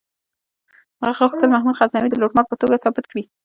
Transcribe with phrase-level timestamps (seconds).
[1.03, 3.23] هغه غوښتل محمود غزنوي د لوټمار په توګه ثابت کړي.